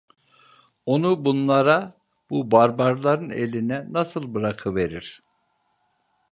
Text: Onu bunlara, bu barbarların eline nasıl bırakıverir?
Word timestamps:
Onu 0.85 1.25
bunlara, 1.25 1.93
bu 2.29 2.51
barbarların 2.51 3.29
eline 3.29 3.93
nasıl 3.93 4.33
bırakıverir? 4.33 5.21